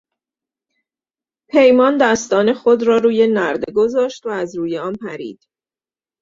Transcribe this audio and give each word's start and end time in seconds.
پیمان 1.49 1.97
دستان 1.97 2.53
خود 2.53 2.83
را 2.83 2.97
روی 2.97 3.27
نرده 3.27 3.71
گذاشت 3.71 4.25
و 4.25 4.29
از 4.29 4.55
روی 4.55 4.77
آن 4.77 4.95
پرید. 4.95 5.47